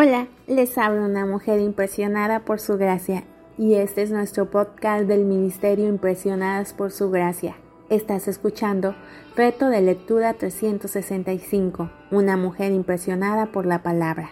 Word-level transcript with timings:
Hola, 0.00 0.28
les 0.46 0.78
habla 0.78 1.04
una 1.04 1.26
mujer 1.26 1.58
impresionada 1.58 2.44
por 2.44 2.60
su 2.60 2.78
gracia 2.78 3.24
y 3.56 3.74
este 3.74 4.02
es 4.02 4.12
nuestro 4.12 4.48
podcast 4.48 5.08
del 5.08 5.24
Ministerio 5.24 5.88
Impresionadas 5.88 6.72
por 6.72 6.92
su 6.92 7.10
gracia. 7.10 7.56
Estás 7.90 8.28
escuchando 8.28 8.94
Reto 9.34 9.68
de 9.68 9.80
Lectura 9.82 10.34
365, 10.34 11.90
una 12.12 12.36
mujer 12.36 12.70
impresionada 12.70 13.46
por 13.46 13.66
la 13.66 13.82
palabra. 13.82 14.30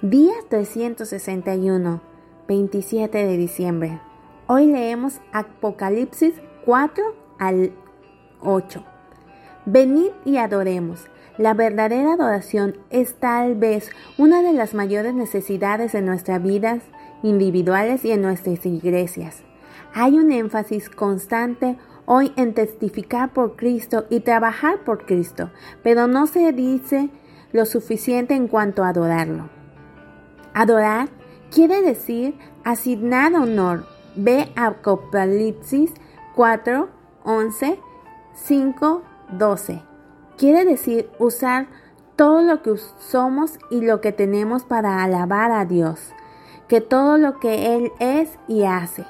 Día 0.00 0.32
361, 0.48 2.00
27 2.48 3.18
de 3.18 3.36
diciembre. 3.36 4.00
Hoy 4.46 4.64
leemos 4.64 5.20
Apocalipsis 5.34 6.40
4 6.64 7.04
al 7.38 7.72
8. 8.40 8.82
Venid 9.66 10.12
y 10.24 10.38
adoremos. 10.38 11.10
La 11.36 11.52
verdadera 11.52 12.12
adoración 12.12 12.78
es 12.90 13.14
tal 13.14 13.56
vez 13.56 13.90
una 14.18 14.40
de 14.40 14.52
las 14.52 14.72
mayores 14.72 15.14
necesidades 15.14 15.96
en 15.96 16.06
nuestras 16.06 16.40
vidas 16.40 16.82
individuales 17.24 18.04
y 18.04 18.12
en 18.12 18.22
nuestras 18.22 18.64
iglesias. 18.64 19.42
Hay 19.92 20.16
un 20.16 20.30
énfasis 20.30 20.88
constante 20.88 21.76
hoy 22.06 22.32
en 22.36 22.54
testificar 22.54 23.32
por 23.32 23.56
Cristo 23.56 24.04
y 24.10 24.20
trabajar 24.20 24.84
por 24.84 25.06
Cristo, 25.06 25.50
pero 25.82 26.06
no 26.06 26.28
se 26.28 26.52
dice 26.52 27.10
lo 27.52 27.66
suficiente 27.66 28.34
en 28.34 28.46
cuanto 28.46 28.84
a 28.84 28.90
adorarlo. 28.90 29.48
Adorar 30.52 31.08
quiere 31.50 31.82
decir 31.82 32.36
asignar 32.62 33.34
honor. 33.34 33.86
Ve 34.14 34.52
Apocalipsis 34.54 35.92
4, 36.36 36.88
11, 37.24 37.80
5, 38.34 39.02
12. 39.32 39.93
Quiere 40.36 40.64
decir 40.64 41.08
usar 41.18 41.68
todo 42.16 42.42
lo 42.42 42.62
que 42.62 42.76
somos 42.98 43.58
y 43.70 43.80
lo 43.80 44.00
que 44.00 44.12
tenemos 44.12 44.64
para 44.64 45.02
alabar 45.02 45.52
a 45.52 45.64
Dios, 45.64 46.12
que 46.68 46.80
todo 46.80 47.18
lo 47.18 47.38
que 47.38 47.76
Él 47.76 47.92
es 48.00 48.38
y 48.48 48.64
hace. 48.64 49.04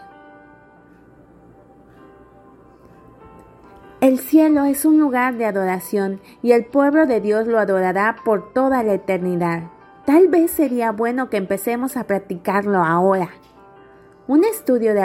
El 4.01 4.19
cielo 4.19 4.65
es 4.65 4.85
un 4.85 4.99
lugar 4.99 5.37
de 5.37 5.47
adoración 5.47 6.21
y 6.43 6.53
el 6.53 6.67
pueblo 6.67 7.07
de 7.07 7.23
Dios 7.23 7.47
lo 7.47 7.59
adorará 7.59 8.17
por 8.23 8.53
toda 8.53 8.83
la 8.83 8.93
eternidad. 8.93 9.71
Tal 10.05 10.29
vez 10.29 10.51
sería 10.51 10.93
bueno 10.93 11.31
que 11.31 11.39
empecemos 11.39 11.97
a 11.97 12.05
practicarlo 12.05 12.85
ahora. 12.85 13.31
Un 14.27 14.45
estudio 14.45 14.93
de 14.93 15.05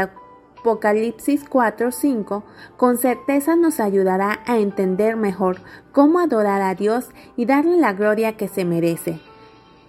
Apocalipsis 0.60 1.46
4:5 1.50 2.44
con 2.76 2.98
certeza 2.98 3.56
nos 3.56 3.80
ayudará 3.80 4.42
a 4.46 4.58
entender 4.58 5.16
mejor 5.16 5.62
cómo 5.94 6.20
adorar 6.20 6.62
a 6.62 6.76
Dios 6.76 7.10
y 7.38 7.46
darle 7.46 7.78
la 7.78 7.94
gloria 7.94 8.36
que 8.36 8.50
se 8.50 8.66
merece. 8.66 9.20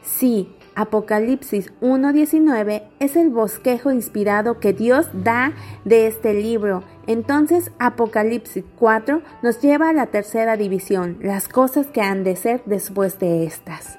Sí, 0.02 0.54
Apocalipsis 0.76 1.72
1:19 1.80 2.84
es 3.00 3.16
el 3.16 3.30
bosquejo 3.30 3.90
inspirado 3.90 4.60
que 4.60 4.72
Dios 4.72 5.08
da 5.12 5.52
de 5.84 6.06
este 6.06 6.34
libro. 6.34 6.84
Entonces 7.08 7.72
Apocalipsis 7.80 8.64
4 8.78 9.22
nos 9.42 9.60
lleva 9.60 9.88
a 9.88 9.92
la 9.92 10.06
tercera 10.06 10.56
división, 10.56 11.18
las 11.20 11.48
cosas 11.48 11.88
que 11.88 12.00
han 12.00 12.22
de 12.22 12.36
ser 12.36 12.62
después 12.64 13.18
de 13.18 13.44
estas. 13.44 13.98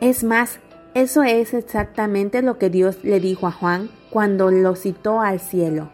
Es 0.00 0.24
más, 0.24 0.58
eso 0.94 1.22
es 1.22 1.54
exactamente 1.54 2.42
lo 2.42 2.58
que 2.58 2.68
Dios 2.68 3.04
le 3.04 3.20
dijo 3.20 3.46
a 3.46 3.52
Juan 3.52 3.90
cuando 4.10 4.50
lo 4.50 4.74
citó 4.76 5.20
al 5.20 5.40
cielo. 5.40 5.90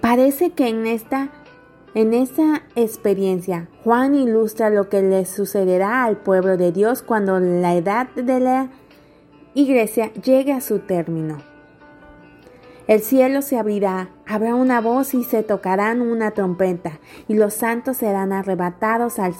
Parece 0.00 0.50
que 0.50 0.68
en 0.68 0.86
esta, 0.86 1.30
en 1.94 2.12
esta 2.12 2.62
experiencia 2.74 3.68
Juan 3.84 4.14
ilustra 4.14 4.70
lo 4.70 4.88
que 4.88 5.02
le 5.02 5.24
sucederá 5.26 6.04
al 6.04 6.16
pueblo 6.16 6.56
de 6.56 6.72
Dios 6.72 7.02
cuando 7.02 7.38
la 7.38 7.74
edad 7.74 8.08
de 8.14 8.40
la 8.40 8.68
iglesia 9.54 10.12
llegue 10.14 10.52
a 10.52 10.60
su 10.60 10.80
término. 10.80 11.51
El 12.88 13.00
cielo 13.00 13.42
se 13.42 13.58
abrirá, 13.58 14.10
habrá 14.26 14.56
una 14.56 14.80
voz 14.80 15.14
y 15.14 15.22
se 15.22 15.44
tocarán 15.44 16.02
una 16.02 16.32
trompeta, 16.32 16.98
y 17.28 17.34
los 17.34 17.54
santos 17.54 17.98
serán 17.98 18.32
arrebatados 18.32 19.20
al, 19.20 19.34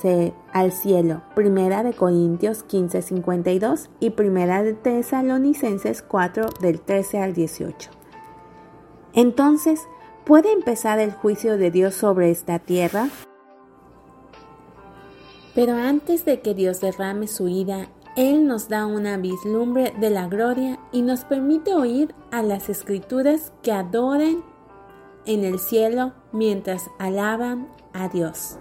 cielo. 0.72 1.22
Primera 1.34 1.82
de 1.82 1.92
Corintios 1.92 2.64
15:52 2.64 3.88
y 3.98 4.10
Primera 4.10 4.62
de 4.62 4.74
Tesalonicenses 4.74 6.02
4 6.02 6.50
del 6.60 6.80
13 6.80 7.18
al 7.18 7.34
18. 7.34 7.90
Entonces, 9.12 9.80
¿puede 10.24 10.52
empezar 10.52 11.00
el 11.00 11.10
juicio 11.12 11.58
de 11.58 11.72
Dios 11.72 11.94
sobre 11.94 12.30
esta 12.30 12.60
tierra? 12.60 13.08
Pero 15.54 15.74
antes 15.74 16.24
de 16.24 16.40
que 16.40 16.54
Dios 16.54 16.80
derrame 16.80 17.26
su 17.26 17.48
ira 17.48 17.88
él 18.16 18.46
nos 18.46 18.68
da 18.68 18.86
una 18.86 19.16
vislumbre 19.16 19.94
de 19.98 20.10
la 20.10 20.28
gloria 20.28 20.78
y 20.92 21.02
nos 21.02 21.24
permite 21.24 21.74
oír 21.74 22.14
a 22.30 22.42
las 22.42 22.68
escrituras 22.68 23.52
que 23.62 23.72
adoren 23.72 24.42
en 25.24 25.44
el 25.44 25.58
cielo 25.58 26.12
mientras 26.30 26.90
alaban 26.98 27.68
a 27.94 28.08
Dios. 28.08 28.58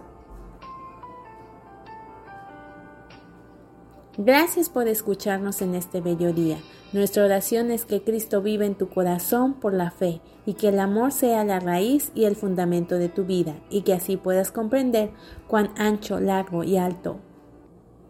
Gracias 4.18 4.70
por 4.70 4.88
escucharnos 4.88 5.62
en 5.62 5.76
este 5.76 6.00
bello 6.00 6.32
día. 6.32 6.58
Nuestra 6.94 7.26
oración 7.26 7.72
es 7.72 7.86
que 7.86 8.04
Cristo 8.04 8.42
viva 8.42 8.66
en 8.66 8.76
tu 8.76 8.90
corazón 8.90 9.54
por 9.54 9.74
la 9.74 9.92
fe 9.92 10.22
y 10.46 10.54
que 10.54 10.70
el 10.70 10.80
amor 10.80 11.12
sea 11.12 11.44
la 11.44 11.60
raíz 11.60 12.12
y 12.14 12.26
el 12.26 12.36
fundamento 12.36 12.96
de 12.96 13.10
tu 13.10 13.26
vida 13.26 13.56
y 13.70 13.82
que 13.82 13.94
así 13.94 14.18
puedas 14.18 14.52
comprender 14.52 15.12
cuán 15.48 15.72
ancho, 15.78 16.20
largo 16.20 16.64
y 16.64 16.78
alto 16.78 17.20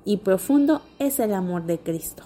y 0.06 0.18
profundo 0.18 0.82
es 1.00 1.20
el 1.20 1.34
amor 1.34 1.66
de 1.66 1.80
Cristo. 1.80 2.24